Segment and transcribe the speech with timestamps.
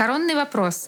[0.00, 0.86] Коронный вопрос.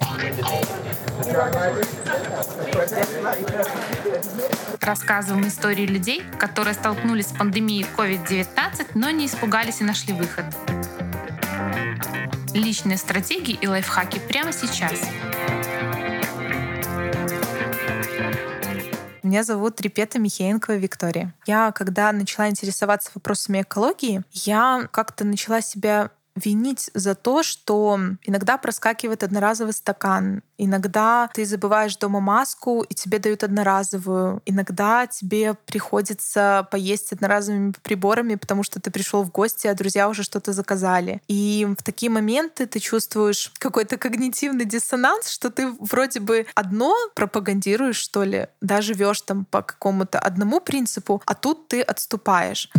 [4.80, 10.46] Рассказываем истории людей, которые столкнулись с пандемией COVID-19, но не испугались и нашли выход.
[12.54, 14.98] Личные стратегии и лайфхаки прямо сейчас.
[19.23, 21.35] Меня зовут Репета Михеенкова Виктория.
[21.45, 28.57] Я, когда начала интересоваться вопросами экологии, я как-то начала себя винить за то, что иногда
[28.59, 36.66] проскакивает одноразовый стакан, иногда ты забываешь дома маску, и тебе дают одноразовую, иногда тебе приходится
[36.70, 41.20] поесть одноразовыми приборами, потому что ты пришел в гости, а друзья уже что-то заказали.
[41.29, 47.97] И в такие моменты ты чувствуешь какой-то когнитивный диссонанс, что ты вроде бы одно пропагандируешь,
[47.97, 52.70] что ли, да, живешь там по какому-то одному принципу, а тут ты отступаешь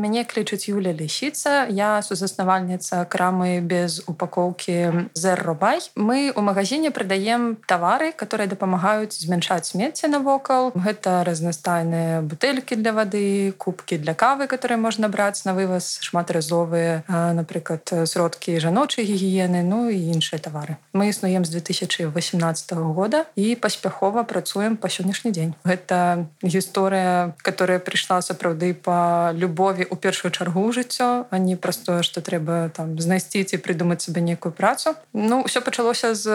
[0.00, 8.12] мяне клічуць Юля лісіца я сузаснавальніца крамы без упакоўкі зерробай мы у магазине прадаем тавары
[8.16, 15.12] которые дапамагаюць змяншаць смецце навокал гэта разнастайныя бутэлькі для вады кубкі для кавы которые можна
[15.12, 17.04] браць на вываз шматразовыя
[17.36, 24.24] напрыклад сродкі жаночай гігіены ну і іншыя тавары мы існуем з 2018 года і паспяхова
[24.24, 30.72] працуем па сённяшні дзень гэта гісторыя которая прыйшла сапраўды по любові у у першую чаргу
[30.72, 35.44] жыццё а не праз тое што трэба там знайсці ці прыдумаць сабе некую працу ну
[35.44, 36.26] все пачалося з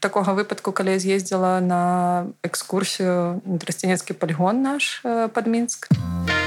[0.00, 1.82] такога выпадку калі з'ездзіла на
[2.42, 6.39] экскурсію трасцінецкі палігон наш под мінск а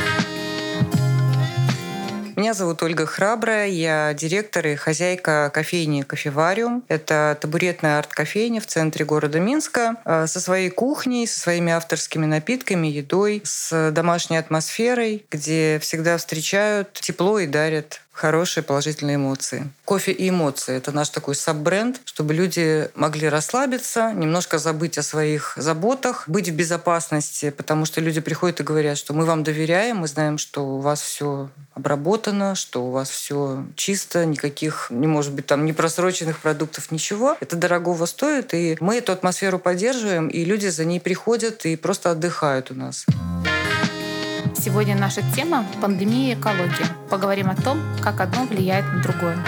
[2.44, 6.84] меня зовут Ольга Храбрая, я директор и хозяйка кофейни «Кофевариум».
[6.88, 12.86] Это табуретная арт-кофейня в центре города Минска э, со своей кухней, со своими авторскими напитками,
[12.86, 19.68] едой, с домашней атмосферой, где всегда встречают тепло и дарят хорошие положительные эмоции.
[19.84, 25.54] Кофе и эмоции— это наш такой саб-бренд, чтобы люди могли расслабиться, немножко забыть о своих
[25.56, 30.08] заботах, быть в безопасности, потому что люди приходят и говорят, что мы вам доверяем, мы
[30.08, 35.46] знаем, что у вас все обработано, что у вас все чисто, никаких, не может быть,
[35.46, 37.36] там непросроченных продуктов, ничего.
[37.40, 42.12] Это дорогого стоит, и мы эту атмосферу поддерживаем, и люди за ней приходят и просто
[42.12, 43.06] отдыхают у нас.
[44.56, 47.03] Сегодня наша тема— пандемия и экология.
[47.14, 49.38] Поговорим о том, как одно влияет на другое.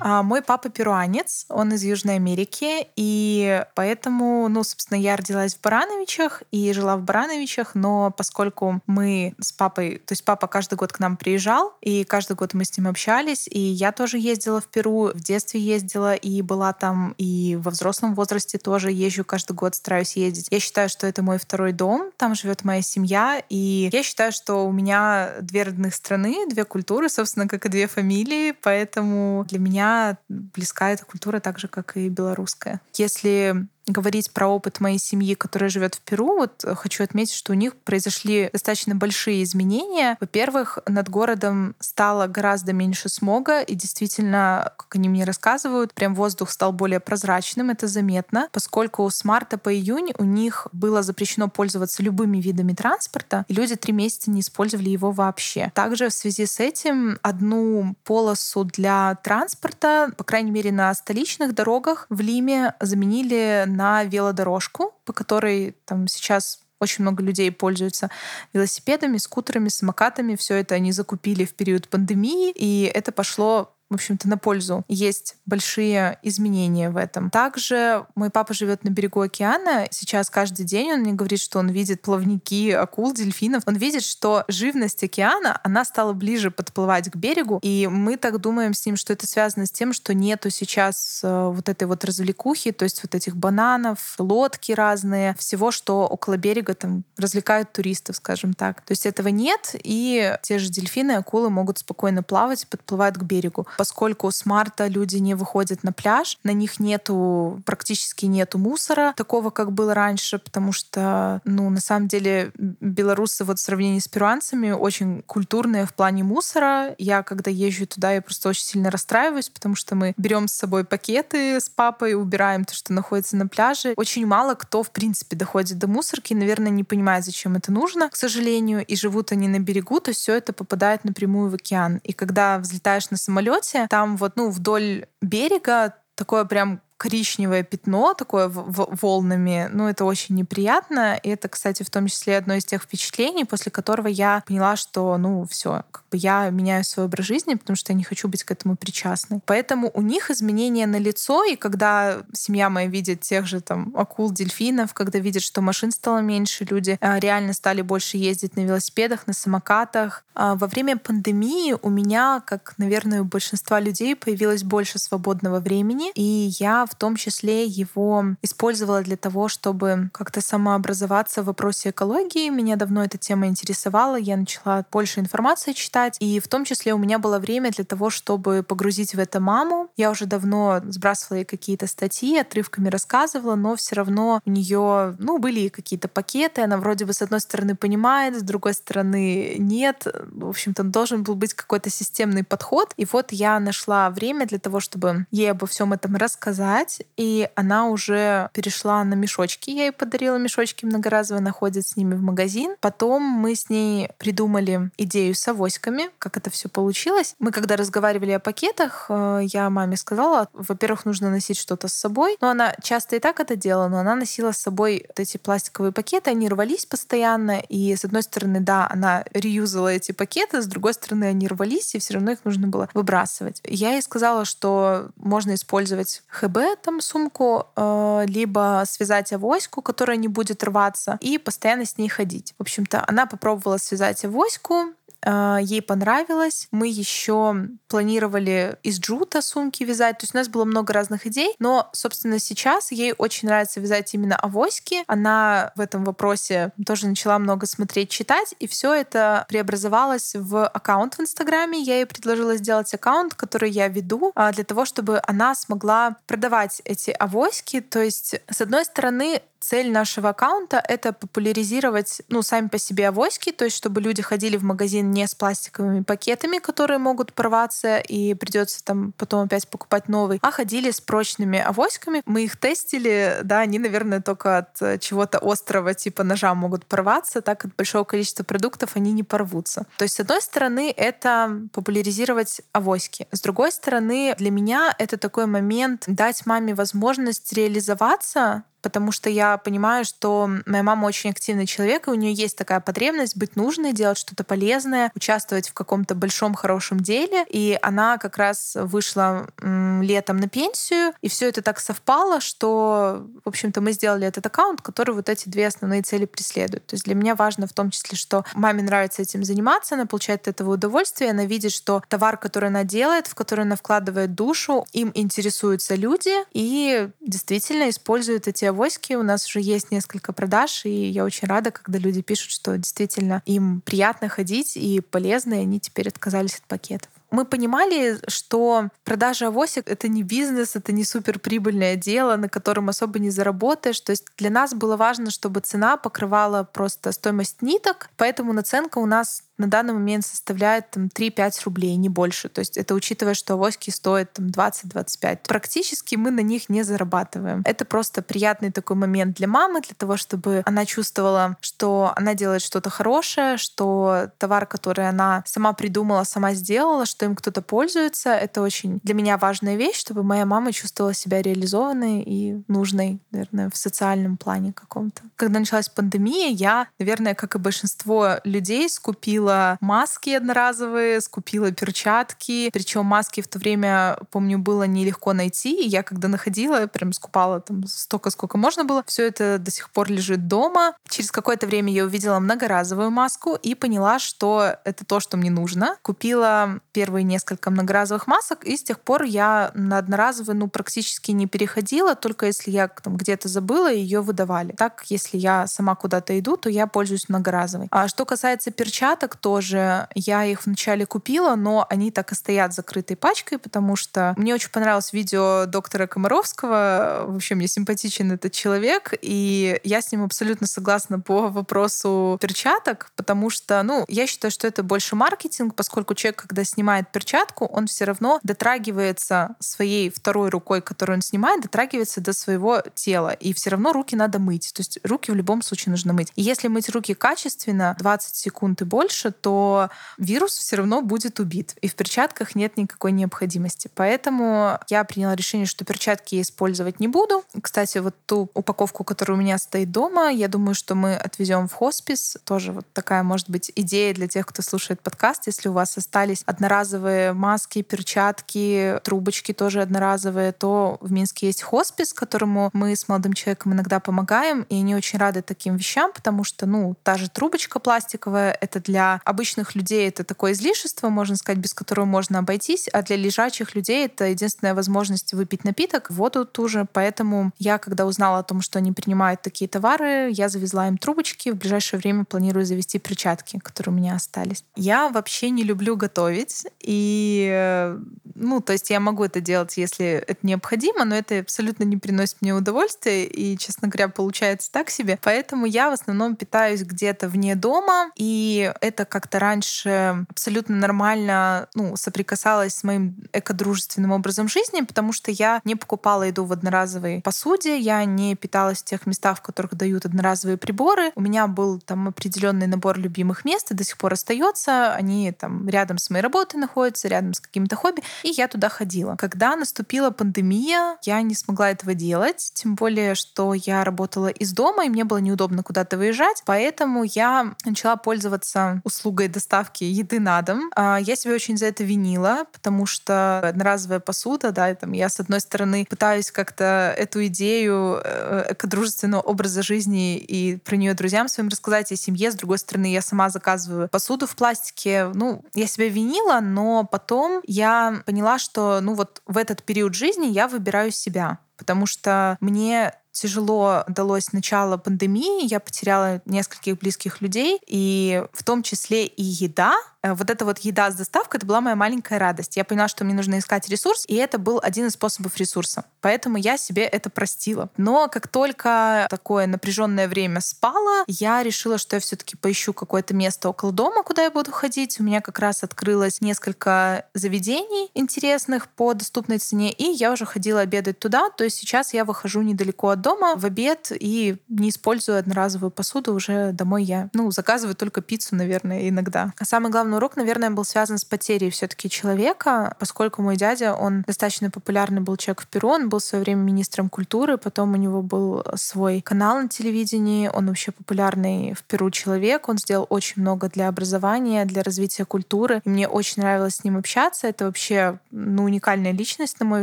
[0.00, 6.42] Мой папа перуанец, он из Южной Америки, и поэтому, ну, собственно, я родилась в Барановичах
[6.50, 11.00] и жила в Барановичах, но поскольку мы с папой, то есть папа каждый год к
[11.00, 15.10] нам приезжал, и каждый год мы с ним общались, и я тоже ездила в Перу,
[15.12, 20.16] в детстве ездила и была там, и во взрослом возрасте тоже езжу каждый год, стараюсь
[20.16, 20.48] ездить.
[20.50, 24.66] Я считаю, что это мой второй дом, там живет моя семья, и я считаю, что
[24.66, 29.89] у меня две родных страны, две культуры, собственно, как и две фамилии, поэтому для меня
[30.28, 32.80] близка эта культура так же, как и белорусская.
[32.94, 37.52] Если говорить про опыт моей семьи, которая живет в Перу, вот э, хочу отметить, что
[37.52, 40.16] у них произошли достаточно большие изменения.
[40.20, 46.50] Во-первых, над городом стало гораздо меньше смога, и действительно, как они мне рассказывают, прям воздух
[46.50, 52.02] стал более прозрачным, это заметно, поскольку с марта по июнь у них было запрещено пользоваться
[52.02, 55.70] любыми видами транспорта, и люди три месяца не использовали его вообще.
[55.74, 62.06] Также в связи с этим одну полосу для транспорта, по крайней мере на столичных дорогах
[62.08, 68.10] в Лиме заменили на велодорожку, по которой там сейчас очень много людей пользуются
[68.52, 70.36] велосипедами, скутерами, самокатами.
[70.36, 74.84] Все это они закупили в период пандемии, и это пошло в общем-то, на пользу.
[74.88, 77.28] Есть большие изменения в этом.
[77.28, 79.88] Также мой папа живет на берегу океана.
[79.90, 83.64] Сейчас каждый день он мне говорит, что он видит плавники акул, дельфинов.
[83.66, 87.58] Он видит, что живность океана, она стала ближе подплывать к берегу.
[87.62, 91.50] И мы так думаем с ним, что это связано с тем, что нету сейчас э,
[91.52, 96.74] вот этой вот развлекухи, то есть вот этих бананов, лодки разные, всего, что около берега
[96.74, 98.82] там развлекают туристов, скажем так.
[98.82, 103.66] То есть этого нет, и те же дельфины, акулы могут спокойно плавать, подплывают к берегу
[103.80, 109.48] поскольку с марта люди не выходят на пляж, на них нету, практически нету мусора, такого,
[109.48, 114.72] как было раньше, потому что, ну, на самом деле, белорусы вот в сравнении с перуанцами
[114.72, 116.94] очень культурные в плане мусора.
[116.98, 120.84] Я, когда езжу туда, я просто очень сильно расстраиваюсь, потому что мы берем с собой
[120.84, 123.94] пакеты с папой, убираем то, что находится на пляже.
[123.96, 128.16] Очень мало кто, в принципе, доходит до мусорки, наверное, не понимает, зачем это нужно, к
[128.16, 132.02] сожалению, и живут они на берегу, то все это попадает напрямую в океан.
[132.04, 138.48] И когда взлетаешь на самолете, там вот, ну, вдоль берега такое прям коричневое пятно, такое
[138.48, 139.70] волнами.
[139.72, 141.18] Ну, это очень неприятно.
[141.22, 145.16] И это, кстати, в том числе одно из тех впечатлений, после которого я поняла, что,
[145.16, 148.50] ну, все, бы я меняю свой образ жизни, потому что я не хочу быть к
[148.50, 149.40] этому причастной.
[149.46, 154.30] Поэтому у них изменения на лицо, и когда семья моя видит тех же там акул,
[154.30, 159.26] дельфинов, когда видят, что машин стало меньше, люди а, реально стали больше ездить на велосипедах,
[159.26, 160.24] на самокатах.
[160.34, 166.10] А, во время пандемии у меня, как, наверное, у большинства людей, появилось больше свободного времени,
[166.14, 172.50] и я в том числе его использовала для того, чтобы как-то самообразоваться в вопросе экологии.
[172.50, 176.98] Меня давно эта тема интересовала, я начала больше информации читать, и в том числе у
[176.98, 179.88] меня было время для того, чтобы погрузить в это маму.
[179.96, 185.38] Я уже давно сбрасывала ей какие-то статьи, отрывками рассказывала, но все равно у нее, ну,
[185.38, 190.06] были какие-то пакеты, она вроде бы с одной стороны понимает, с другой стороны нет.
[190.32, 192.92] В общем-то, должен был быть какой-то системный подход.
[192.96, 197.86] И вот я нашла время для того, чтобы ей обо всем этом рассказать, и она
[197.88, 199.70] уже перешла на мешочки.
[199.70, 202.76] Я ей подарила мешочки многоразовые, она ходит с ними в магазин.
[202.80, 207.34] Потом мы с ней придумали идею с авоськами, как это все получилось.
[207.38, 212.36] Мы когда разговаривали о пакетах, э, я маме сказала, во-первых, нужно носить что-то с собой.
[212.40, 215.92] Но она часто и так это делала, но она носила с собой вот эти пластиковые
[215.92, 220.94] пакеты, они рвались постоянно, и с одной стороны, да, она реюзала эти пакеты, с другой
[220.94, 223.60] стороны, они рвались, и все равно их нужно было выбрасывать.
[223.64, 230.28] Я ей сказала, что можно использовать ХБ, там, сумку, э, либо связать авоську, которая не
[230.28, 232.54] будет рваться, и постоянно с ней ходить.
[232.58, 234.94] В общем-то, она попробовала связать авоську,
[235.26, 236.68] ей понравилось.
[236.70, 237.54] Мы еще
[237.88, 240.18] планировали из джута сумки вязать.
[240.18, 241.54] То есть у нас было много разных идей.
[241.58, 245.04] Но, собственно, сейчас ей очень нравится вязать именно авоськи.
[245.06, 248.54] Она в этом вопросе тоже начала много смотреть, читать.
[248.58, 251.80] И все это преобразовалось в аккаунт в Инстаграме.
[251.80, 256.80] Я ей предложила сделать аккаунт, который я веду, а, для того, чтобы она смогла продавать
[256.84, 257.80] эти авоськи.
[257.80, 263.52] То есть, с одной стороны, цель нашего аккаунта— это популяризировать, ну, сами по себе авоськи,
[263.52, 268.34] то есть чтобы люди ходили в магазин не с пластиковыми пакетами, которые могут порваться, и
[268.34, 272.22] придется там потом опять покупать новый, а ходили с прочными авоськами.
[272.26, 277.42] Мы их тестили, да, они, наверное, только от э, чего-то острого типа ножа могут порваться,
[277.42, 279.86] так от большого количества продуктов они не порвутся.
[279.98, 283.28] То есть, с одной стороны, это популяризировать авоськи.
[283.30, 289.56] С другой стороны, для меня это такой момент дать маме возможность реализоваться потому что я
[289.58, 293.92] понимаю, что моя мама очень активный человек, и у нее есть такая потребность быть нужной,
[293.92, 297.44] делать что-то полезное, участвовать в каком-то большом хорошем деле.
[297.50, 303.48] И она как раз вышла летом на пенсию, и все это так совпало, что, в
[303.48, 306.86] общем-то, мы сделали этот аккаунт, который вот эти две основные цели преследует.
[306.86, 310.42] То есть для меня важно в том числе, что маме нравится этим заниматься, она получает
[310.42, 314.86] от этого удовольствие, она видит, что товар, который она делает, в который она вкладывает душу,
[314.92, 319.14] им интересуются люди, и действительно используют эти авоськи.
[319.14, 323.42] У нас уже есть несколько продаж, и я очень рада, когда люди пишут, что действительно
[323.46, 329.48] им приятно ходить и полезно, и они теперь отказались от пакетов мы понимали, что продажа
[329.48, 334.00] авосик— это не бизнес, это не суперприбыльное дело, на котором особо не заработаешь.
[334.00, 339.06] То есть для нас было важно, чтобы цена покрывала просто стоимость ниток, поэтому наценка у
[339.06, 342.48] нас на данный момент составляет там, 3-5 рублей, не больше.
[342.48, 345.40] То есть это учитывая, что авоськи стоят там, 20-25.
[345.46, 347.62] Практически мы на них не зарабатываем.
[347.66, 352.62] Это просто приятный такой момент для мамы, для того, чтобы она чувствовала, что она делает
[352.62, 358.30] что-то хорошее, что товар, который она сама придумала, сама сделала, что им кто-то пользуется.
[358.30, 363.68] Это очень для меня важная вещь, чтобы моя мама чувствовала себя реализованной и нужной, наверное,
[363.68, 365.22] в социальном плане каком-то.
[365.36, 372.70] Когда началась пандемия, я, наверное, как и большинство людей, скупила скупила маски одноразовые, скупила перчатки.
[372.72, 375.82] Причем маски в то время, помню, было нелегко найти.
[375.84, 379.02] И я когда находила, прям скупала там столько, сколько можно было.
[379.06, 380.94] Все это до сих пор лежит дома.
[381.08, 385.96] Через какое-то время я увидела многоразовую маску и поняла, что это то, что мне нужно.
[386.02, 391.46] Купила первые несколько многоразовых масок, и с тех пор я на одноразовые ну, практически не
[391.46, 394.72] переходила, только если я там где-то забыла, ее выдавали.
[394.72, 397.88] Так, если я сама куда-то иду, то я пользуюсь многоразовой.
[397.90, 400.08] А что касается перчаток, тоже.
[400.14, 404.70] Я их вначале купила, но они так и стоят закрытой пачкой, потому что мне очень
[404.70, 407.24] понравилось видео доктора Комаровского.
[407.26, 413.12] В общем, мне симпатичен этот человек, и я с ним абсолютно согласна по вопросу перчаток,
[413.16, 417.86] потому что, ну, я считаю, что это больше маркетинг, поскольку человек, когда снимает перчатку, он
[417.86, 423.30] все равно дотрагивается своей второй рукой, которую он снимает, дотрагивается до своего тела.
[423.30, 424.72] И все равно руки надо мыть.
[424.74, 426.32] То есть руки в любом случае нужно мыть.
[426.36, 431.76] И если мыть руки качественно, 20 секунд и больше, то вирус все равно будет убит.
[431.82, 433.90] И в перчатках нет никакой необходимости.
[433.94, 437.44] Поэтому я приняла решение, что перчатки я использовать не буду.
[437.60, 441.74] Кстати, вот ту упаковку, которая у меня стоит дома, я думаю, что мы отвезем в
[441.74, 442.38] хоспис.
[442.44, 445.46] Тоже вот такая, может быть, идея для тех, кто слушает подкаст.
[445.46, 452.12] Если у вас остались одноразовые маски, перчатки, трубочки тоже одноразовые, то в Минске есть хоспис,
[452.12, 456.66] которому мы с молодым человеком иногда помогаем, и они очень рады таким вещам, потому что,
[456.66, 461.74] ну, та же трубочка пластиковая, это для обычных людей это такое излишество, можно сказать, без
[461.74, 466.86] которого можно обойтись, а для лежачих людей это единственная возможность выпить напиток, воду ту же.
[466.92, 471.50] Поэтому я, когда узнала о том, что они принимают такие товары, я завезла им трубочки.
[471.50, 474.64] В ближайшее время планирую завести перчатки, которые у меня остались.
[474.76, 476.66] Я вообще не люблю готовить.
[476.80, 477.94] И,
[478.40, 482.36] ну, то есть я могу это делать, если это необходимо, но это абсолютно не приносит
[482.40, 483.24] мне удовольствия.
[483.26, 485.18] И, честно говоря, получается так себе.
[485.22, 488.10] Поэтому я в основном питаюсь где-то вне дома.
[488.16, 495.30] И это как-то раньше абсолютно нормально ну, соприкасалось с моим экодружественным образом жизни, потому что
[495.30, 499.74] я не покупала еду в одноразовой посуде, я не питалась в тех местах, в которых
[499.74, 501.12] дают одноразовые приборы.
[501.14, 504.94] У меня был там определенный набор любимых мест и до сих пор остается.
[504.94, 509.16] Они там рядом с моей работой находятся, рядом с какими-то хобби, и я туда ходила.
[509.16, 514.84] Когда наступила пандемия, я не смогла этого делать, тем более, что я работала из дома,
[514.84, 520.70] и мне было неудобно куда-то выезжать, поэтому я начала пользоваться услугой доставки еды на дом.
[520.74, 525.20] А, я себя очень за это винила, потому что одноразовая посуда, да, там я с
[525.20, 531.48] одной стороны пытаюсь как-то эту идею э, экодружественного образа жизни и про нее друзьям своим
[531.48, 532.30] рассказать, и семье.
[532.30, 535.10] С другой стороны, я сама заказываю посуду в пластике.
[535.14, 540.26] Ну, я себя винила, но потом я поняла, что ну вот в этот период жизни
[540.26, 547.60] я выбираю себя потому что мне тяжело далось начало пандемии, я потеряла нескольких близких людей,
[547.66, 551.76] и в том числе и еда, вот эта вот еда с доставкой, это была моя
[551.76, 552.56] маленькая радость.
[552.56, 555.84] Я поняла, что мне нужно искать ресурс, и это был один из способов ресурса.
[556.00, 557.68] Поэтому я себе это простила.
[557.76, 563.48] Но как только такое напряженное время спало, я решила, что я все-таки поищу какое-то место
[563.48, 564.98] около дома, куда я буду ходить.
[565.00, 570.60] У меня как раз открылось несколько заведений интересных по доступной цене, и я уже ходила
[570.60, 571.30] обедать туда.
[571.30, 576.14] То есть сейчас я выхожу недалеко от дома в обед и не использую одноразовую посуду.
[576.14, 579.32] Уже домой я, ну, заказываю только пиццу, наверное, иногда.
[579.38, 583.74] А самое главное, главный урок, наверное, был связан с потерей все-таки человека, поскольку мой дядя,
[583.74, 587.72] он достаточно популярный был человек в Перу, он был в свое время министром культуры, потом
[587.72, 592.86] у него был свой канал на телевидении, он вообще популярный в Перу человек, он сделал
[592.88, 597.46] очень много для образования, для развития культуры, и мне очень нравилось с ним общаться, это
[597.46, 599.62] вообще ну, уникальная личность, на мой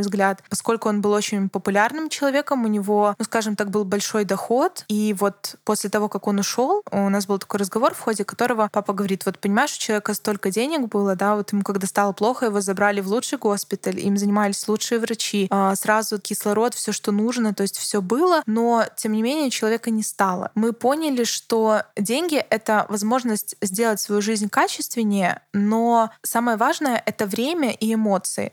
[0.00, 4.84] взгляд, поскольку он был очень популярным человеком, у него, ну, скажем так, был большой доход,
[4.88, 8.68] и вот после того, как он ушел, у нас был такой разговор, в ходе которого
[8.70, 12.46] папа говорит, вот понимаешь, у человека столько денег было, да, вот ему когда стало плохо,
[12.46, 17.54] его забрали в лучший госпиталь, им занимались лучшие врачи, а, сразу кислород, все, что нужно,
[17.54, 20.50] то есть все было, но тем не менее человека не стало.
[20.54, 27.72] Мы поняли, что деньги— это возможность сделать свою жизнь качественнее, но самое важное— это время
[27.72, 28.52] и эмоции.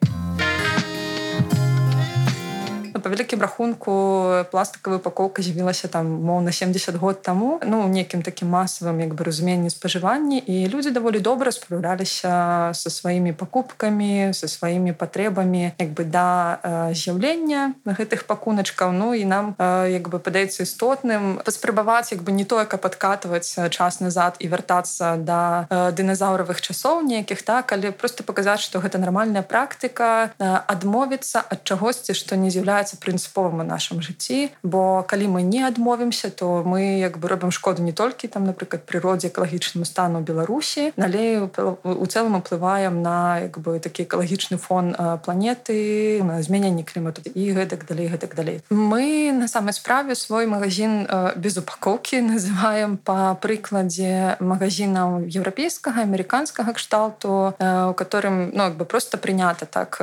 [3.05, 3.93] Па вялікім рахунку
[4.49, 9.69] пластикавая упакоўка з'явілася там моўна 70 год таму ну некім такім масавым як бы разуменні
[9.69, 16.89] спажыванні і людзі даволі добра спраўляліся са сваімі пакупкамі са сваімі патрэбамі як бы да
[16.97, 19.53] з'яўлення гэтых пакуначкаў Ну і нам
[19.85, 25.13] як бы падаецца істотным паспрабаваць як бы не то каб падкатваць час назад і вяртацца
[25.21, 32.17] да дыназаўравых часоў нейкіх так але просто паказаць што гэта нармальная практыка адмовіцца ад чагосьці
[32.17, 36.99] што не з'яўляецца з'яўляецца прынцыповым у нашым жыцці бо калі мы не адмовімся то мы
[36.99, 42.37] як бы робім шкоду не толькі там напрыклад прыродзе экалагічнаму стану беларусі налей у цэлым
[42.39, 48.35] уплываем на як бы такі экалагічны фон планеты на змяненне клімату і гэтак далей гэтак
[48.35, 48.61] далей.
[48.69, 57.55] Мы на самай справе свой магазин без упакоўкі называем по прыкладзе магазинаў еўрапейскага амерыканскага кшталту
[57.59, 59.99] у которым ну, бы просто прынята так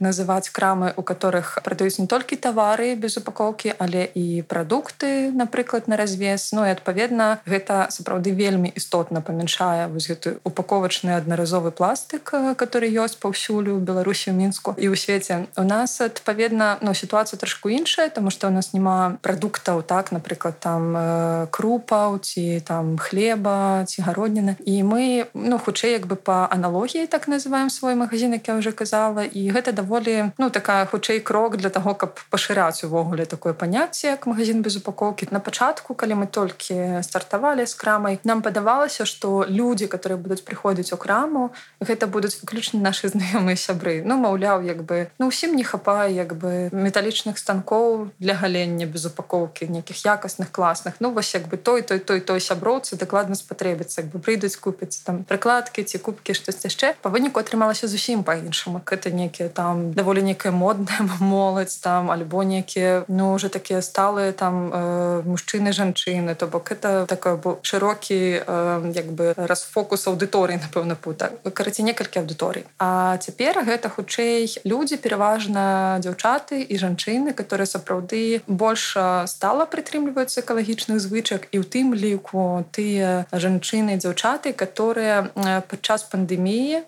[0.00, 5.88] называць крамы у которых прадаюць не толькі толькі тавары без упакоўкі але і прадукты напрыклад
[5.88, 6.52] на развес.
[6.52, 13.16] Ну і адпаведна гэта сапраўды вельмі істотна памяншае вось гэты упаковачны аднаразовы пластык который ёсць
[13.16, 15.46] паўсюлю у беларусі мінску і ў свеце.
[15.56, 20.60] У нас адпаведна ну сітуацыя трошку іншая тому что у нас няма прадуктаў так напрыклад
[20.60, 26.46] там э, крупаў ці там хлеба ці гародніна і мы ну хутчэй як бы по
[26.50, 31.20] аналогіі так называем свой магазин як я уже казала і гэта даволі ну такая хутчэй
[31.20, 35.28] крок для того каб пашыраць увогуле такое паняцце як магазин без упакоўкі.
[35.30, 40.92] На пачатку калі мы толькі стартавалі з крамай нам падавалася что люди которые будуць прыходзіць
[40.92, 44.02] у краму гэта будуць выключна наши знаёмыя сябры.
[44.04, 49.06] Ну маўляў як бы ну усім не хапае як бы металічных станкоў для галення без
[49.06, 50.94] упакоўкі нейкіх якасных класных.
[51.00, 55.02] Ну вось як бы той той той той сяброўцы дакладна спатрэбіцца як бы прыйдуць купіць
[55.04, 56.94] там прыкладкі ці кубкі штось яшчэ.
[57.02, 63.05] Па выніку атрымалася зусім па-іншаму гэта некія там даволі некая модная моладзь там альбо некія
[63.07, 68.91] ну уже такія сталыя там э, мужчыны жанчыны то бок это такой бо шырокі э,
[68.95, 75.97] як бы расфокус аўдыторыі напэўна пута караці некалькі аўдыторый А цяпер гэта хутчэй людзі пераважна
[76.01, 83.25] дзяўчаты і жанчыны которые сапраўды больш стала прытрымліваюцца экалагічных звычак і ў тым ліку тыя
[83.31, 85.31] жанчыны дзяўчаты которые
[85.67, 86.83] падчас пандэміі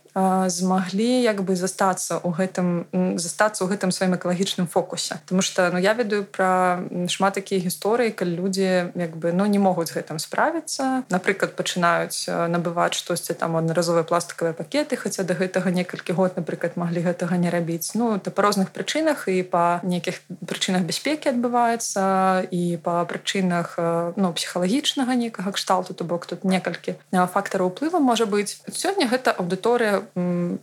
[0.49, 5.21] змаглі як бы застацца у гэтым застацца ў гэтым сваім экалагічным фокусе.
[5.25, 9.59] Потому что ну я ведаю про шмат такія гісторыі калі людзі як бы ну не
[9.59, 11.05] могуць гэтым справіцца.
[11.11, 17.05] Напрыклад пачынаюць набываць штосьці там аднаразовыя пластикавыя пакеты хаця до гэтага некалькі год напрыклад маглі
[17.07, 17.95] гэтага не рабіць.
[17.95, 23.79] Ну то па розных прычынах і па нейкіх прычынах бяспекі адбываецца і па прычынах
[24.17, 28.61] ну псіхалагічнага некага кшталту то бок тут некалькі фактараў уплыву можа быць.
[28.73, 30.08] Сёння гэта аўдыторыя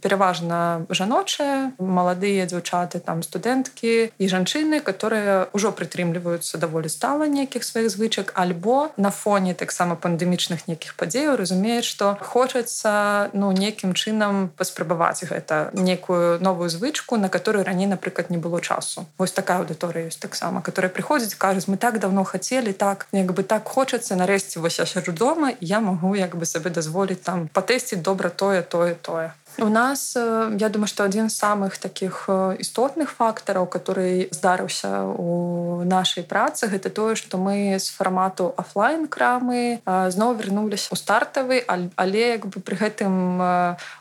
[0.00, 7.90] пераважна жаночыя маладыя дзяўчаты там студэнткі і жанчыны которые ўжо прытрымліваюцца даволі стала нейкіх сваіх
[7.90, 15.24] звычак альбо на фоне таксама пандемічных нейкіх падзеяў разумеюць што хочацца ну нейкім чынам паспрабаваць
[15.24, 20.20] гэта некую новую звычку на которую раней напрыклад не было часу вось такая аўдыторыя ёсць
[20.20, 24.78] таксама которая прыходзіць кажуць мы так давно хацелі так як бы так хочацца нарэшце вось
[24.78, 29.23] я сяжу дома я магу як бы сабе дазволіць там патэсціць добра тое тое тое
[29.25, 32.27] uh, У нас э, я думаю, што адзін з самых такіх
[32.59, 39.07] істотных э, фактараў, который здарыўся у нашай працы, гэта тое, што мы з фармату офлайн
[39.07, 41.63] крамы э, зноў вярнуліся ў стартавы,
[41.95, 43.15] але як бы пры гэтым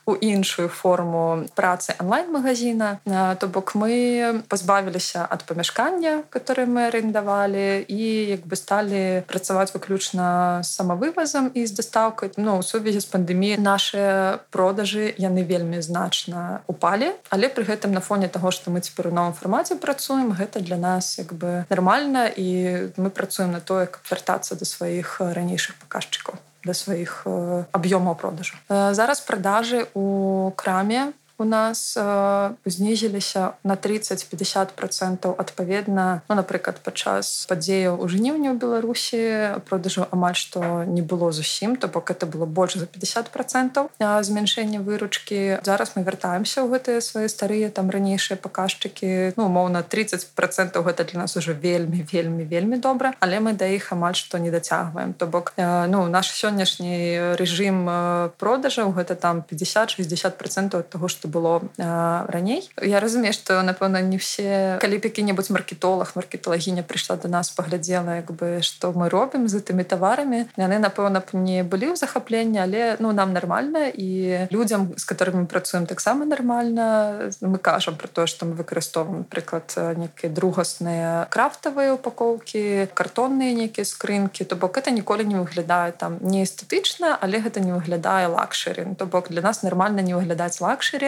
[0.06, 2.98] у іншую форму працы онлайн-магазина.
[3.38, 10.60] То бок мы пазбавіліся ад памяшкання, которое мы арендавалі і як бы сталі працаваць выключна
[10.66, 12.34] самавывазам і з дастаўкай.
[12.36, 17.99] Ну, у сувязі з пандэміяй наши продажы яны вельмі значна упалі але при гэтым на
[17.99, 22.31] фоне того что мы цяпер у новым фармаце працуем гэта для нас як бы нормально
[22.31, 27.27] і мы працуем на тое каб вяртацца до сваіх ранейшых паказчыкаў да сваіх
[27.71, 36.35] аб'ёмаў продажу зараз продажы у краме у нас э, знізіліся на 30-50 процентаў адпаведна ну,
[36.35, 39.19] напрыклад падчас падзеяў у жніўні ў беларусі
[39.63, 44.83] продажу амаль што не было зусім то бок это было больш за 50 процентаў змяншэння
[44.83, 50.83] выручкі зараз мы вяртаемся ў гэтыя свае старыя там ранейшыя паказчыкі ну умоўна 30 процентаў
[50.83, 54.51] гэта для нас уже вельмі вельмі вельмі добра але мы да іх амаль што не
[54.51, 61.07] дацягваем то бок э, ну наш сённяшні рэжым э, продажаў гэта там 50-60 процентаў того
[61.07, 66.83] что што было э, раней я разумею што напэўна не все калі які-небудзь маркетолог маркетолагіня
[66.83, 71.37] прыйшла до нас паглядзела як бы што мы робім з гэтымі таварамі яны напэўна б
[71.37, 77.31] не былі ў захапленні але ну нам нормально і людзям з которыми працуем таксама нормально
[77.41, 84.45] мы кажам про тое што мы выкарыстоўваем прыклад некія другасныя крафтавыя упакоўкі картонныя нейкія скрынкі
[84.45, 89.05] то бок это ніколі не выглядае там не эстэтычна але гэта не выглядае лакшыры то
[89.05, 90.61] бок для нас нормально не выглядаць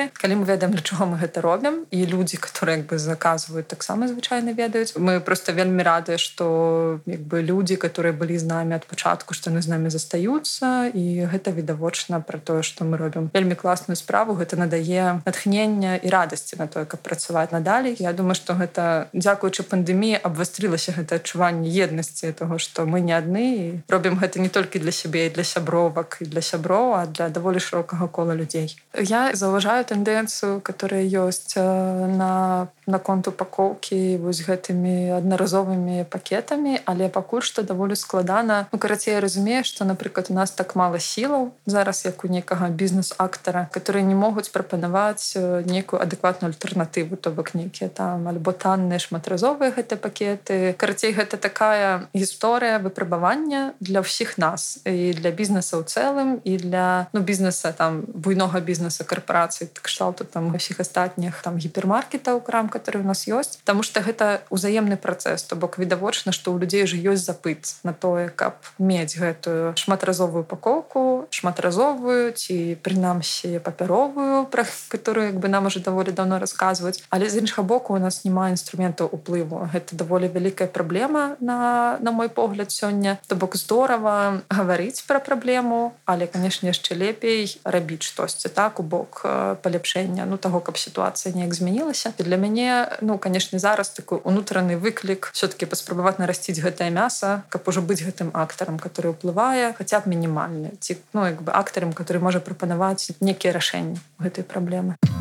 [0.07, 3.67] лакшыры калі мы ведаем для чого мы гэта робім і людзі которые як бы заказваюць
[3.67, 4.95] таксама звычайна ведаюць.
[4.97, 9.51] Мы просто вельмі рады что як бы людзі которые былі з намі ад пачатку што
[9.51, 13.31] яны з намі застаюцца і гэта відавочна про тое что мы робім.
[13.35, 17.97] Вельмі класную справу гэта надае натхнення і радасці на тое каб працаваць надалей.
[17.99, 23.47] Я думаю что гэта дзякуючы пандеміі абвастрылася гэта адчуванне еднасці того что мы не адны
[23.57, 27.29] і робім гэта не толькі для сябе і для сябровак і для сяброў а для
[27.29, 28.77] даволі шырокага кола людзей.
[28.95, 31.65] Я заўважаю тэндэнцыю которая ёсць э,
[32.07, 36.79] на наконт упакоўкі вось гэтымі аднаразовымі пакетамі.
[36.87, 38.69] Але пакуль што даволі складана.
[38.71, 43.69] Ну карацей разумею што напрыклад у нас так мала сілаў зараз як у некага бізнес-актара
[43.73, 49.73] которые не могуць прапанаваць э, некую адэкватную альтэрнатыву то бок нейкія там альбо танныя шматразовыя
[49.73, 50.75] гэты пакеты.
[50.79, 57.09] Карацей гэта такая гісторыя выпрабавання для ўсіх нас і для бізнеса ў цэлым і для
[57.13, 63.07] ну бізнеса там буйнога бізнеса карпорацыі кшталту там усіх астатніх там гіпермаркетаў крам который у
[63.07, 63.63] нас ёсць.
[63.63, 67.95] Потому что гэта узаемны працэс то бок відавочна што ў людзей же ёсць запыт на
[67.95, 75.67] тое каб мець гэтую шматразовую упакоўку шматразовую ці прынамсі папяровую пра которую як бы нам
[75.71, 79.69] уже даволі давно расказваць але з іншага боку у нас няма інструментаў уплыву.
[79.71, 83.19] Гэта даволі вялікая праблема на на мой погляд сёння.
[83.27, 89.23] То бок здорово гаварыць пра праблему але канешне яшчэ лепей рабіць штосьці так у бок
[89.25, 92.13] э, паляпшэння ну таго каб сітуацыя неяк змянілася.
[92.19, 97.83] Для мяне ну канешне зараз такой унутраны выклік все-таки паспрабаваць нарасціць гэтае мяса каб ужо
[97.83, 102.41] быць гэтым актарам который уплывае хаця б мінімальны ці ну як бы актарам который можа
[102.41, 104.97] прапанаваць некія рашэнні гэтай праблемы.
[105.03, 105.16] а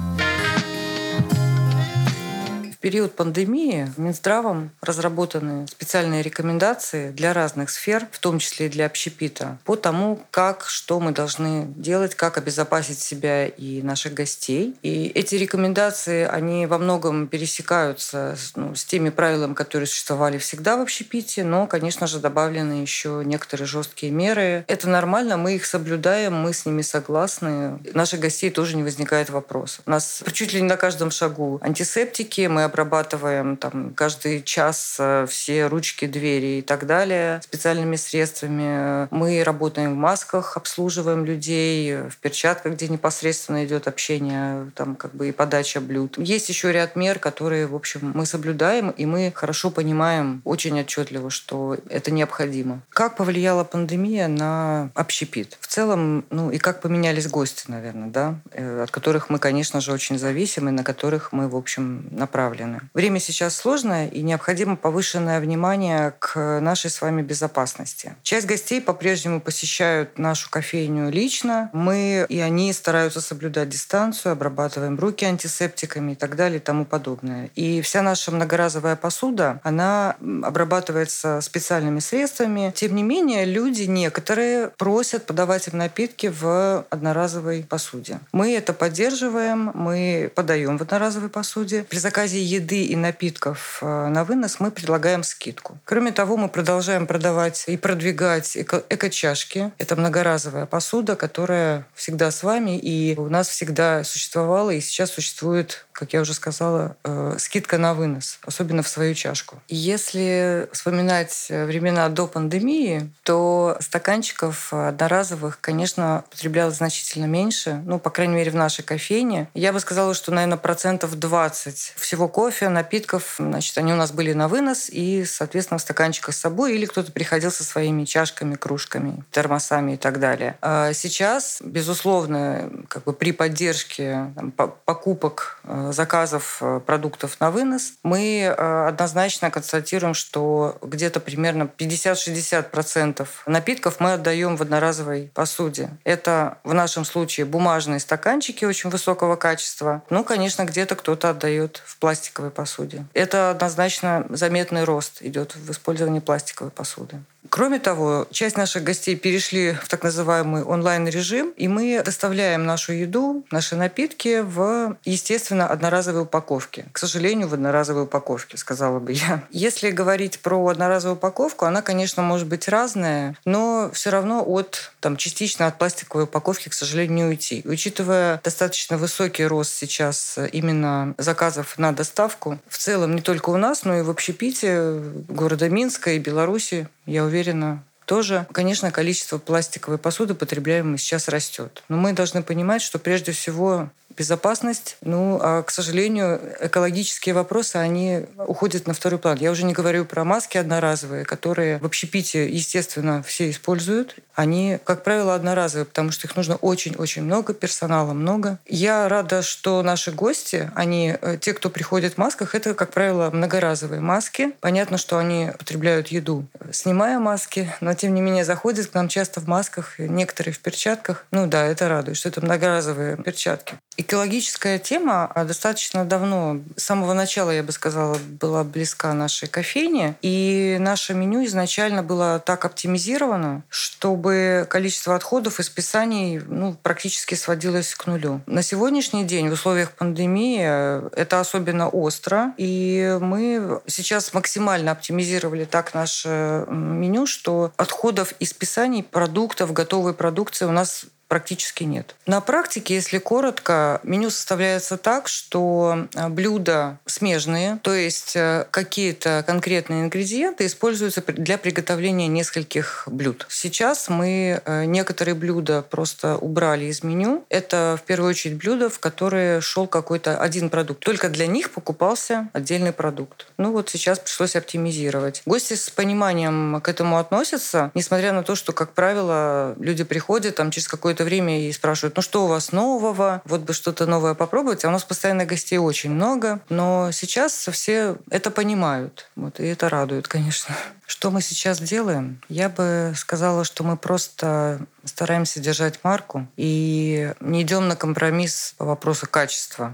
[2.86, 9.58] период пандемии Минздравом разработаны специальные рекомендации для разных сфер, в том числе и для общепита,
[9.64, 14.76] по тому, как, что мы должны делать, как обезопасить себя и наших гостей.
[14.84, 20.82] И эти рекомендации, они во многом пересекаются ну, с теми правилами, которые существовали всегда в
[20.82, 24.64] общепите, но, конечно же, добавлены еще некоторые жесткие меры.
[24.68, 27.80] Это нормально, мы их соблюдаем, мы с ними согласны.
[27.96, 29.82] Наших гостей тоже не возникает вопросов.
[29.88, 35.26] У нас чуть ли не на каждом шагу антисептики, мы обрабатываем там каждый час э,
[35.30, 39.08] все ручки, двери и так далее специальными средствами.
[39.16, 45.30] Мы работаем в масках, обслуживаем людей, в перчатках, где непосредственно идет общение, там как бы
[45.30, 46.18] и подача блюд.
[46.18, 51.30] Есть еще ряд мер, которые, в общем, мы соблюдаем, и мы хорошо понимаем очень отчетливо,
[51.30, 52.82] что это необходимо.
[52.90, 55.58] Как повлияла пандемия на общепит?
[55.62, 59.94] В целом, ну и как поменялись гости, наверное, да, э, от которых мы, конечно же,
[59.94, 62.82] очень зависим, и на которых мы, в общем, направлены направлены.
[62.94, 68.16] Время сейчас сложное, и необходимо повышенное внимание к нашей с вами безопасности.
[68.24, 71.70] Часть гостей по-прежнему посещают нашу кофейню лично.
[71.74, 77.50] Мы и они стараются соблюдать дистанцию, обрабатываем руки антисептиками и так далее и тому подобное.
[77.56, 82.72] И вся наша многоразовая посуда, она обрабатывается специальными средствами.
[82.76, 88.20] Тем не менее, люди некоторые просят подавать им напитки в одноразовой посуде.
[88.32, 91.86] Мы это поддерживаем, мы подаем в одноразовой посуде.
[91.90, 95.78] При заказе еды и напитков э, на вынос мы предлагаем скидку.
[95.86, 99.72] Кроме того, мы продолжаем продавать и продвигать эко-чашки.
[99.78, 105.86] Это многоразовая посуда, которая всегда с вами, и у нас всегда существовала, и сейчас существует,
[105.92, 109.62] как я уже сказала, э, скидка на вынос, особенно в свою чашку.
[109.68, 118.36] Если вспоминать времена до пандемии, то стаканчиков одноразовых, конечно, потреблялось значительно меньше, ну, по крайней
[118.36, 119.50] мере, в нашей кофейне.
[119.54, 124.34] Я бы сказала, что, наверное, процентов 20 всего кофе, напитков, значит, они у нас были
[124.34, 129.24] на вынос и, соответственно, в стаканчиках с собой, или кто-то приходил со своими чашками, кружками,
[129.32, 130.58] термосами и так далее.
[130.62, 137.94] А сейчас, безусловно, как бы при поддержке там, покупок, э, заказов э, продуктов на вынос,
[138.04, 145.92] мы э, однозначно констатируем, что где-то примерно 50-60% напитков мы отдаем в одноразовой посуде.
[146.04, 150.04] Это в нашем случае бумажные стаканчики очень высокого качества.
[150.10, 153.06] Ну, конечно, где-то кто-то отдает в пластиковые пластиковой посуде.
[153.14, 157.22] Это однозначно заметный рост идет в использовании пластиковой посуды.
[157.50, 163.46] Кроме того, часть наших гостей перешли в так называемый онлайн-режим, и мы доставляем нашу еду,
[163.52, 166.86] наши напитки в, естественно, одноразовой упаковке.
[166.92, 169.44] К сожалению, в одноразовой упаковке, сказала бы я.
[169.52, 175.18] Если говорить про одноразовую упаковку, она, конечно, может быть разная, но все равно от, там,
[175.18, 177.62] частично от пластиковой упаковки, к сожалению, уйти.
[177.66, 183.84] Учитывая достаточно высокий рост сейчас именно заказов на доставку, в целом не только у нас,
[183.86, 190.36] но и в общепите города Минска и Беларуси, я уверена, тоже, конечно, количество пластиковой посуды,
[190.36, 191.84] потребляемой сейчас растет.
[191.90, 194.98] Но мы должны понимать, что прежде всего безопасность.
[195.02, 199.38] Ну, а, к сожалению, экологические вопросы, они уходят на второй план.
[199.40, 204.16] Я уже не говорю про маски одноразовые, которые в общепите, естественно, все используют.
[204.34, 208.60] Они, как правило, одноразовые, потому что их нужно очень-очень много, персонала много.
[208.66, 213.30] Я рада, что наши гости, они, э, те, кто приходит в масках, это, как правило,
[213.32, 214.52] многоразовые маски.
[214.60, 219.40] Понятно, что они потребляют еду, снимая маски, но, тем не менее, заходят к нам часто
[219.40, 221.26] в масках, некоторые в перчатках.
[221.32, 223.76] Ну да, это радует, что это многоразовые перчатки.
[223.98, 230.16] Экологическая тема а, достаточно давно, с самого начала, я бы сказала, была близка нашей кофейне.
[230.22, 237.96] И наше меню изначально было так оптимизировано, чтобы количество отходов и списаний ну, практически сводилось
[237.96, 238.42] к нулю.
[238.46, 242.54] На сегодняшний день в условиях пандемии э, это особенно остро.
[242.58, 250.66] И мы сейчас максимально оптимизировали так наше меню, что отходов и списаний продуктов, готовой продукции
[250.66, 252.16] у нас практически нет.
[252.26, 259.44] На практике, если коротко, меню составляется так, что а, блюда смежные, то есть э, какие-то
[259.46, 263.46] конкретные ингредиенты используются для приготовления нескольких блюд.
[263.50, 267.44] Сейчас мы э, некоторые блюда просто убрали из меню.
[267.50, 271.04] Это в первую очередь блюда, в которые шел какой-то один продукт.
[271.04, 273.48] Только для них покупался отдельный продукт.
[273.58, 275.42] Ну вот сейчас пришлось оптимизировать.
[275.46, 280.72] Гости с пониманием к этому относятся, несмотря на то, что, как правило, люди приходят там
[280.72, 283.42] через какое-то время и спрашивают, ну что у вас нового?
[283.46, 284.84] Вот бы что-то новое попробовать.
[284.86, 286.60] А у нас постоянно гостей очень много.
[286.70, 289.30] Но сейчас все это понимают.
[289.36, 290.76] Вот, и это радует, конечно.
[291.08, 292.42] Что мы сейчас делаем?
[292.50, 298.86] Я бы сказала, что мы просто стараемся держать марку и не идем на компромисс по
[298.86, 299.94] вопросу качества.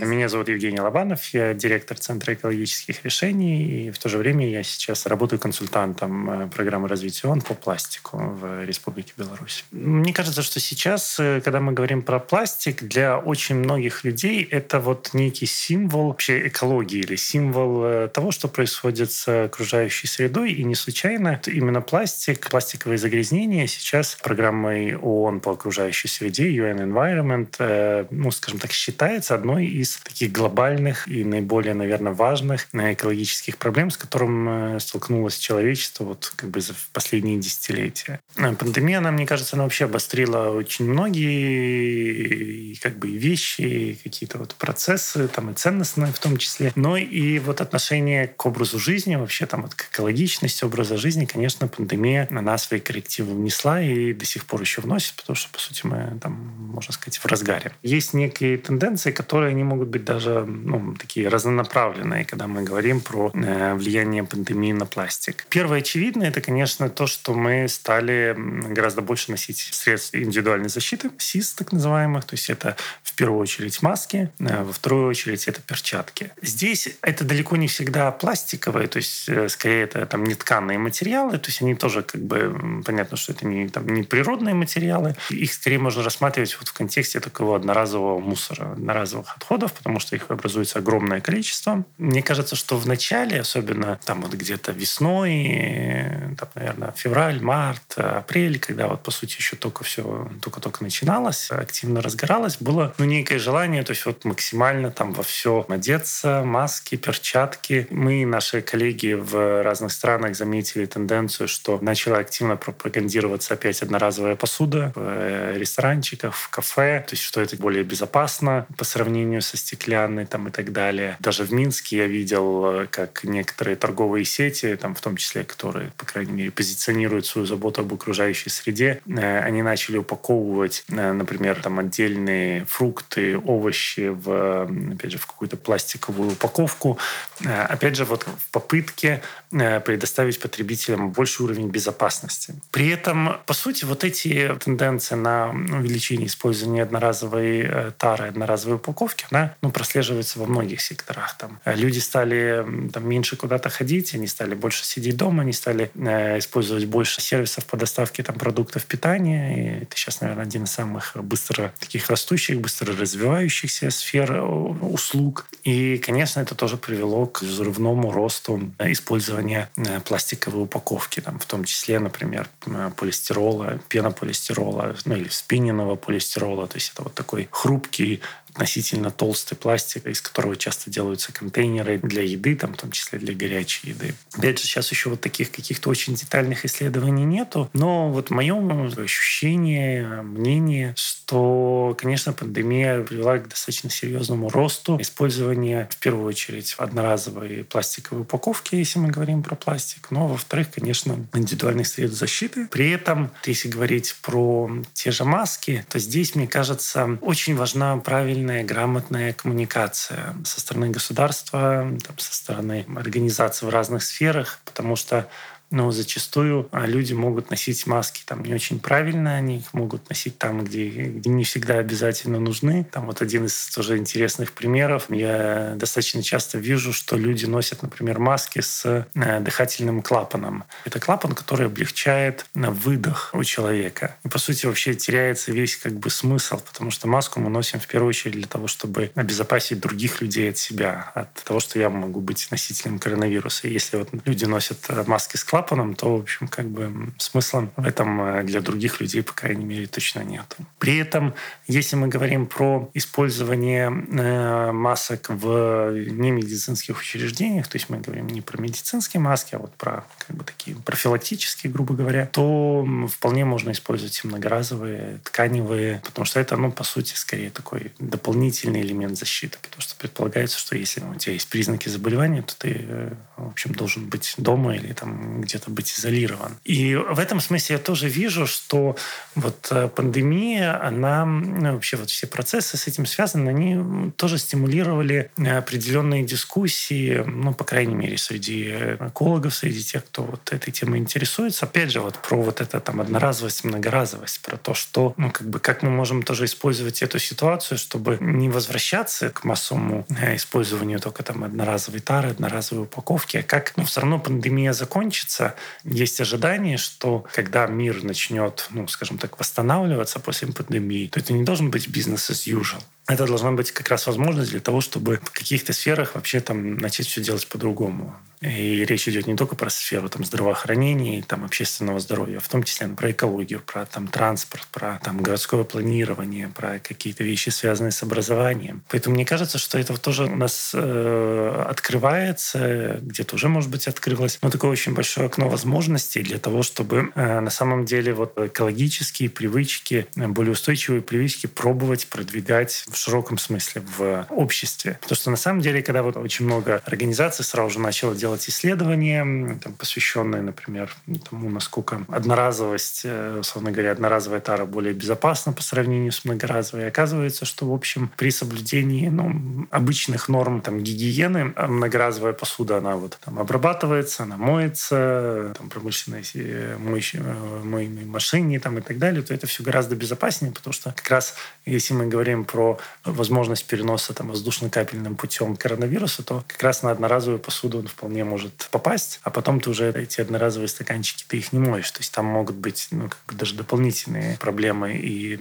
[0.00, 4.62] Меня зовут Евгений Лобанов, я директор Центра экологических решений, и в то же время я
[4.62, 9.64] сейчас работаю консультантом э, программы развития ООН по пластику в Республике Беларусь.
[9.72, 14.78] Мне кажется, что сейчас, э, когда мы говорим про пластик, для очень многих людей это
[14.78, 20.62] вот некий символ вообще экологии или символ э, того, что происходит с окружающей средой, и
[20.62, 28.30] не случайно именно пластик, пластиковые загрязнения сейчас программой ООН по окружающей среде, UN Environment, ну,
[28.30, 33.96] скажем так, считается одной из таких глобальных и наиболее, наверное, важных э, экологических проблем, с
[33.96, 38.20] которым э, столкнулось человечество вот как бы в последние десятилетия.
[38.36, 44.54] Э, пандемия, она, мне кажется, она вообще обострила очень многие как бы вещи, какие-то вот
[44.54, 49.46] процессы, там и ценностные в том числе, но и вот отношение к образу жизни, вообще
[49.46, 54.24] там вот к экологичности образа жизни, конечно, пандемия на нас свои коррективы внесла и до
[54.24, 57.72] сих пор еще вносит, потому что, по сути, мы там, можно сказать, в разгаре.
[57.82, 63.00] Есть некие тенденции, которые не могут могут быть даже ну, такие разнонаправленные, когда мы говорим
[63.00, 65.46] про э, влияние пандемии на пластик.
[65.50, 68.34] Первое очевидное, это, конечно, то, что мы стали
[68.74, 73.80] гораздо больше носить средств индивидуальной защиты, СИС так называемых, то есть это в первую очередь
[73.82, 76.32] маски, э, во вторую очередь это перчатки.
[76.42, 81.38] Здесь это далеко не всегда пластиковые, то есть э, скорее это там не тканые материалы,
[81.38, 85.52] то есть они тоже как бы понятно, что это не, там, не природные материалы, их
[85.52, 90.78] скорее можно рассматривать вот в контексте такого одноразового мусора, одноразовых отходов, потому что их образуется
[90.78, 91.84] огромное количество.
[91.98, 98.58] Мне кажется, что в начале, особенно там вот где-то весной, там, наверное, февраль, март, апрель,
[98.58, 103.82] когда вот, по сути, еще только все только-только начиналось, активно разгоралось, было ну, некое желание,
[103.82, 107.86] то есть вот максимально там во все одеться, маски, перчатки.
[107.90, 114.92] Мы, наши коллеги в разных странах заметили тенденцию, что начала активно пропагандироваться опять одноразовая посуда
[114.94, 120.26] в э, ресторанчиках, в кафе, то есть что это более безопасно по сравнению со стеклянный
[120.26, 121.16] там и так далее.
[121.20, 125.92] Даже в Минске я видел, э, как некоторые торговые сети, там в том числе, которые,
[125.96, 131.60] по крайней мере, позиционируют свою заботу об окружающей среде, э, они начали упаковывать, э, например,
[131.60, 134.62] там отдельные фрукты, овощи в,
[134.94, 136.98] опять же, в какую-то пластиковую упаковку.
[137.44, 142.54] Опять же, вот в попытке предоставить потребителям больший уровень безопасности.
[142.70, 149.47] При этом, по сути, вот эти тенденции на увеличение использования одноразовой тары, одноразовой упаковки, она
[149.62, 151.36] ну, прослеживается во многих секторах.
[151.38, 155.90] Там, э, люди стали там, меньше куда-то ходить, они стали больше сидеть дома, они стали
[155.94, 159.54] э, использовать больше сервисов по доставке там, продуктов питания.
[159.54, 165.46] И это сейчас, наверное, один из самых быстро таких растущих, быстро развивающихся сфер э, услуг.
[165.64, 171.64] И, конечно, это тоже привело к взрывному росту использования э, пластиковой упаковки, там, в том
[171.64, 172.48] числе, например,
[172.96, 176.66] полистирола, пенополистирола, ну или спиненного полистирола.
[176.66, 182.22] То есть это вот такой хрупкий относительно толстый пластик, из которого часто делаются контейнеры для
[182.22, 184.14] еды, там, в том числе для горячей еды.
[184.34, 188.58] Опять же, сейчас еще вот таких каких-то очень детальных исследований нету, но вот мое
[188.98, 197.64] ощущение, мнение, что, конечно, пандемия привела к достаточно серьезному росту использования, в первую очередь, одноразовой
[197.64, 202.66] пластиковой упаковки, если мы говорим про пластик, но, во-вторых, конечно, индивидуальных средств защиты.
[202.68, 208.47] При этом, если говорить про те же маски, то здесь, мне кажется, очень важна правильная
[208.48, 215.28] правильная, грамотная коммуникация со стороны государства, там, со стороны организаций в разных сферах, потому что
[215.70, 220.38] но зачастую а, люди могут носить маски там не очень правильно, они их могут носить
[220.38, 222.86] там, где, где не всегда обязательно нужны.
[222.90, 225.06] Там вот один из тоже интересных примеров.
[225.08, 230.64] Я достаточно часто вижу, что люди носят, например, маски с э, дыхательным клапаном.
[230.84, 234.16] Это клапан, который облегчает э, выдох у человека.
[234.24, 237.86] И, по сути, вообще теряется весь как бы смысл, потому что маску мы носим в
[237.86, 242.20] первую очередь для того, чтобы обезопасить других людей от себя, от того, что я могу
[242.20, 243.68] быть носителем коронавируса.
[243.68, 247.86] Если вот люди носят э, маски с клапаном, то, в общем, как бы смысла в
[247.86, 250.56] этом для других людей, по крайней мере, точно нет.
[250.78, 251.34] При этом,
[251.66, 258.60] если мы говорим про использование масок в немедицинских учреждениях, то есть мы говорим не про
[258.60, 264.20] медицинские маски, а вот про как бы такие профилактические, грубо говоря, то вполне можно использовать
[264.22, 269.82] и многоразовые, тканевые, потому что это, ну, по сути, скорее такой дополнительный элемент защиты, потому
[269.82, 274.06] что предполагается, что если у тебя есть признаки заболевания, то ты, э, в общем, должен
[274.06, 276.56] быть дома или там где-то быть изолирован.
[276.64, 278.96] И в этом смысле я тоже вижу, что
[279.34, 285.30] вот э, пандемия, она, ну, вообще вот все процессы с этим связаны, они тоже стимулировали
[285.36, 288.70] определенные дискуссии, ну, по крайней мере, среди
[289.00, 291.66] экологов, среди тех, кто вот этой темой интересуется.
[291.66, 295.58] Опять же, вот про вот это там одноразовость, многоразовость, про то, что, ну, как бы,
[295.58, 301.22] как мы можем тоже использовать эту ситуацию, чтобы не возвращаться к массовому э, использованию только
[301.22, 305.54] там одноразовой тары, одноразовой упаковки, а как, ну, все равно пандемия закончится.
[305.84, 311.44] Есть ожидание, что когда мир начнет, ну, скажем так, восстанавливаться после пандемии, то это не
[311.44, 315.30] должен быть бизнес as usual это должна быть как раз возможность для того, чтобы в
[315.30, 318.14] каких-то сферах вообще там начать все делать по-другому.
[318.40, 322.48] И речь идет не только про сферу там, здравоохранения и там, общественного здоровья, а в
[322.48, 327.90] том числе про экологию, про там, транспорт, про там, городское планирование, про какие-то вещи, связанные
[327.90, 328.82] с образованием.
[328.88, 334.38] Поэтому мне кажется, что это тоже у нас э, открывается, где-то уже, может быть, открылось,
[334.42, 339.30] но такое очень большое окно возможностей для того, чтобы э, на самом деле вот экологические
[339.30, 344.98] привычки, более устойчивые привычки пробовать продвигать в широком смысле в обществе.
[345.00, 349.58] Потому что на самом деле, когда вот очень много организаций сразу же начало делать исследования,
[349.62, 350.94] там, посвященные, например,
[351.28, 356.88] тому, насколько одноразовость, э, условно говоря, одноразовая тара более безопасна по сравнению с многоразовой, и
[356.88, 362.96] оказывается, что, в общем, при соблюдении ну, обычных норм там, гигиены а многоразовая посуда, она
[362.96, 368.98] вот там обрабатывается, она моется, там, промышленной э, моющей, э, мойной машине там, и так
[368.98, 373.66] далее, то это все гораздо безопаснее, потому что как раз если мы говорим про возможность
[373.66, 379.20] переноса там, воздушно-капельным путем коронавируса, то как раз на одноразовую посуду он вполне может попасть,
[379.22, 381.90] а потом ты уже эти одноразовые стаканчики, ты их не моешь.
[381.90, 385.36] То есть там могут быть ну, как бы даже дополнительные проблемы и,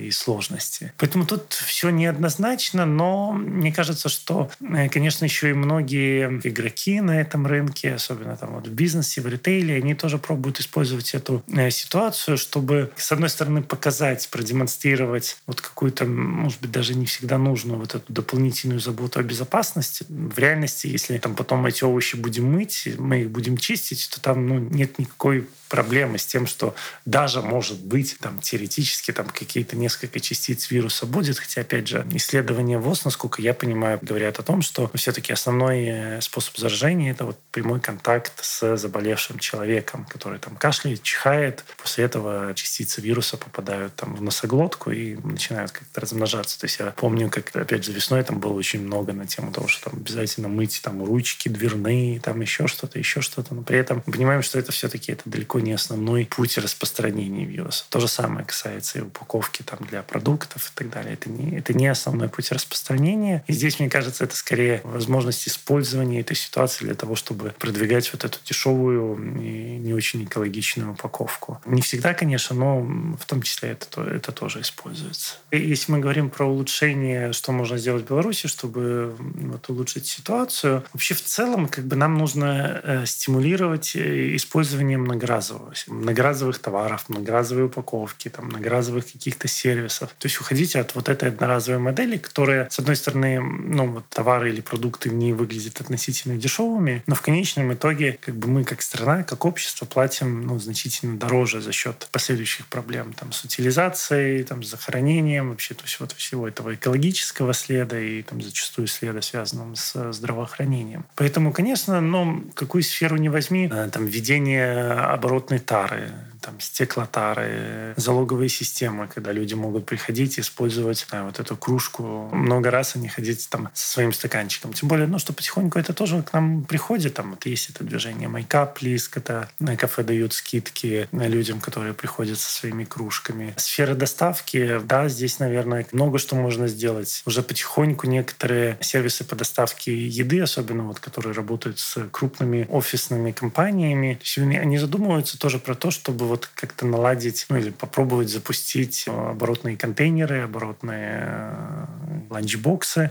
[0.00, 0.92] и сложности.
[0.96, 7.20] Поэтому тут все неоднозначно, но мне кажется, что, э, конечно, еще и многие игроки на
[7.20, 11.70] этом рынке, особенно там вот в бизнесе, в ритейле, они тоже пробуют использовать эту э,
[11.70, 17.78] ситуацию, чтобы, с одной стороны, показать, продемонстрировать вот какую-то, может быть, даже не всегда нужную
[17.78, 20.04] вот эту дополнительную заботу о безопасности.
[20.08, 24.46] В реальности, если там потом эти овощи будем мыть, мы их будем чистить, то там
[24.46, 30.20] ну, нет никакой проблемы с тем, что даже, может быть, там, теоретически там, какие-то несколько
[30.20, 31.38] частиц вируса будет.
[31.38, 36.20] Хотя, опять же, исследования ВОЗ, насколько я понимаю, говорят о том, что все-таки основной э,
[36.20, 41.64] способ заражения– это вот прямой контакт с заболевшим человеком, который там кашляет, чихает.
[41.80, 46.60] После этого частицы вируса попадают там, в носоглотку и начинают как-то размножаться.
[46.60, 49.68] То есть я помню, как, опять же, весной там было очень много на тему того,
[49.68, 53.54] что там обязательно мыть там ручки дверные, там еще что-то, еще что-то.
[53.54, 57.86] Но при этом понимаем, что это все-таки это далеко не основной путь распространения вируса.
[57.88, 61.14] То же самое касается и упаковки там, для продуктов и так далее.
[61.14, 63.44] Это не, это не основной путь распространения.
[63.46, 68.24] И здесь, мне кажется, это скорее возможность использования этой ситуации для того, чтобы продвигать вот
[68.24, 71.60] эту дешевую и не очень экологичную упаковку.
[71.66, 72.80] Не всегда, конечно, но
[73.16, 75.36] в том числе это, это тоже используется.
[75.50, 80.84] И если мы говорим про улучшение, что можно сделать в Беларуси, чтобы вот, улучшить ситуацию,
[80.92, 87.66] вообще в целом как бы нам нужно э, стимулировать э, использование многоразового, многоразовых товаров, многоразовой
[87.66, 90.10] упаковки, там, многоразовых каких-то сервисов.
[90.18, 94.50] То есть уходите от вот этой одноразовой модели, которая, с одной стороны, ну, вот товары
[94.50, 99.22] или продукты не выглядят относительно дешевыми, но в конечном итоге как бы мы как страна,
[99.22, 104.68] как общество платим ну, значительно дороже за счет последующих проблем там, с утилизацией, там, с
[104.68, 110.12] захоронением, вообще то есть вот всего этого экологического следа и там, зачастую следа, связанного с
[110.12, 111.06] здравоохранением.
[111.14, 117.94] Поэтому, конечно, но какую сферу не возьми, э, там, введение оборот оборотной тары, там, стеклотары,
[117.96, 123.08] залоговые системы, когда люди могут приходить использовать да, вот эту кружку много раз, а не
[123.08, 124.72] ходить там со своим стаканчиком.
[124.72, 127.14] Тем более, ну, что потихоньку это тоже к нам приходит.
[127.14, 132.50] Там вот есть это движение Майкап Лиск, это кафе дают скидки людям, которые приходят со
[132.50, 133.54] своими кружками.
[133.56, 137.22] Сфера доставки, да, здесь, наверное, много что можно сделать.
[137.26, 144.20] Уже потихоньку некоторые сервисы по доставке еды, особенно вот, которые работают с крупными офисными компаниями,
[144.36, 150.42] они задумываются тоже про то, чтобы вот как-то наладить, ну или попробовать запустить оборотные контейнеры,
[150.42, 151.86] оборотные э,
[152.30, 153.10] ланчбоксы,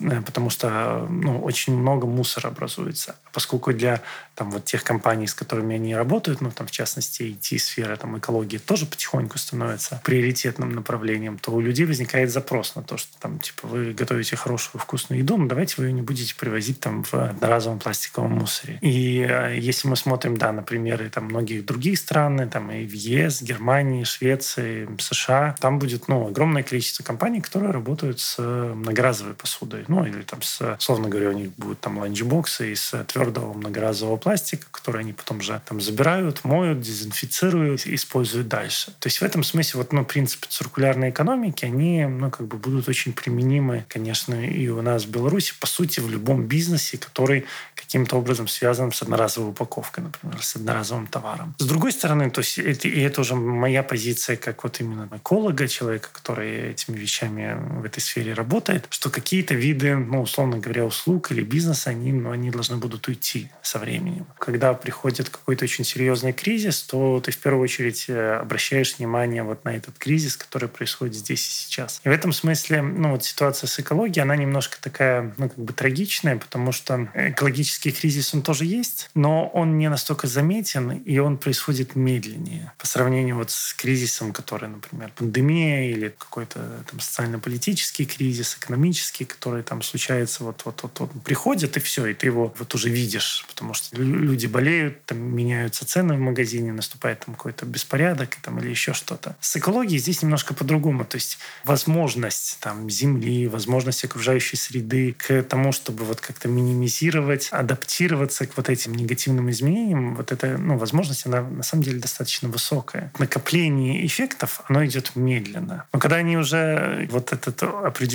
[0.00, 3.16] э, потому что ну, очень много мусора образуется.
[3.32, 4.00] Поскольку для
[4.34, 8.58] там, вот тех компаний, с которыми они работают, ну, там, в частности, IT-сфера, там, экология
[8.58, 13.66] тоже потихоньку становится приоритетным направлением, то у людей возникает запрос на то, что там, типа,
[13.66, 17.78] вы готовите хорошую вкусную еду, но давайте вы ее не будете привозить там в одноразовом
[17.78, 18.78] пластиковом мусоре.
[18.82, 22.92] И э, если мы смотрим, да, на примеры там многих других стран, там и в
[22.92, 29.84] ЕС, Германии, Швеции, США, там будет, ну, огромное количество компаний, которые работают с многоразовой посудой.
[29.88, 34.66] Ну, или там, с, словно говоря, у них будут там ланчбоксы из твердого многоразового пластика,
[34.70, 38.92] который они потом же там забирают, моют, дезинфицируют используют дальше.
[38.98, 42.88] То есть в этом смысле вот, ну, принципы циркулярной экономики, они, ну, как бы будут
[42.88, 48.16] очень применимы, конечно, и у нас в Беларуси, по сути, в любом бизнесе, который каким-то
[48.16, 51.54] образом связан с одноразовой упаковкой, например, с одноразовым товаром.
[51.58, 55.68] С другой стороны, то есть это, и это уже моя позиция как вот именно эколога,
[55.68, 61.30] человека, который этими вещами в этой сфере работает, что какие-то виды, ну, условно говоря, услуг
[61.32, 64.26] или бизнеса, они, ну, они должны будут уйти со временем.
[64.38, 69.64] Когда приходит какой-то очень серьезный кризис, то ты в первую очередь э, обращаешь внимание вот
[69.64, 72.00] на этот кризис, который происходит здесь и сейчас.
[72.04, 75.72] И в этом смысле, ну, вот ситуация с экологией, она немножко такая, ну, как бы
[75.72, 81.38] трагичная, потому что экологический кризис, он тоже есть, но он не настолько заметен, и он
[81.38, 88.56] происходит медленнее по сравнению вот с кризисом, который, например, пандемия или какой-то там социально-политический кризис,
[88.58, 92.74] экономический, который там случается, вот, вот, вот, вот приходит, и все, и ты его вот
[92.74, 98.36] уже видишь, потому что люди болеют, там меняются цены в магазине, наступает там какой-то беспорядок
[98.42, 99.36] там, или еще что-то.
[99.40, 101.04] С экологией здесь немножко по-другому.
[101.04, 108.46] То есть возможность там, земли, возможность окружающей среды к тому, чтобы вот как-то минимизировать, адаптироваться
[108.46, 113.12] к вот этим негативным изменениям, вот эта ну, возможность, она на самом деле достаточно высокая.
[113.18, 115.84] Накопление эффектов, оно идет медленно.
[115.92, 118.05] Но когда они уже вот этот определенный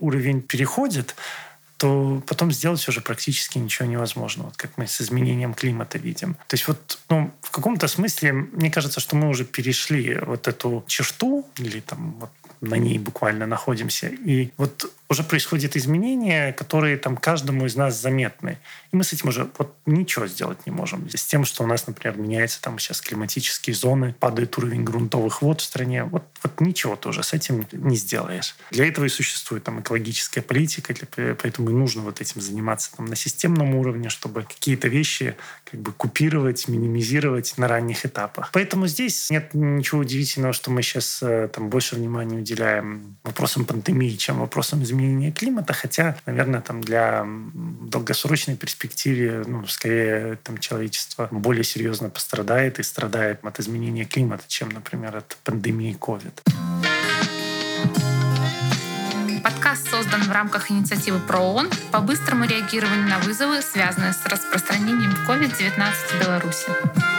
[0.00, 1.14] уровень переходят,
[1.76, 6.34] то потом сделать уже практически ничего невозможно, вот как мы с изменением климата видим.
[6.48, 10.84] То есть вот ну, в каком-то смысле мне кажется, что мы уже перешли вот эту
[10.86, 12.30] черту или там вот
[12.62, 14.08] на ней буквально находимся.
[14.08, 18.58] И вот уже происходят изменения, которые там каждому из нас заметны.
[18.92, 21.08] И мы с этим уже вот ничего сделать не можем.
[21.10, 25.60] С тем, что у нас, например, меняется там сейчас климатические зоны, падает уровень грунтовых вод
[25.60, 26.04] в стране.
[26.04, 28.56] Вот, вот ничего тоже с этим не сделаешь.
[28.72, 33.06] Для этого и существует там экологическая политика, для, поэтому и нужно вот этим заниматься там
[33.06, 35.36] на системном уровне, чтобы какие-то вещи
[35.70, 38.50] как бы купировать, минимизировать на ранних этапах.
[38.52, 44.16] Поэтому здесь нет ничего удивительного, что мы сейчас э, там больше внимания уделяем вопросам пандемии,
[44.16, 51.28] чем вопросам изменения изменения климата, хотя, наверное, там для долгосрочной перспективы, ну, скорее, там человечество
[51.30, 56.32] более серьезно пострадает и страдает от изменения климата, чем, например, от пандемии COVID.
[59.42, 65.92] Подкаст создан в рамках инициативы ПРООН по быстрому реагированию на вызовы, связанные с распространением COVID-19
[65.92, 67.15] в Беларуси.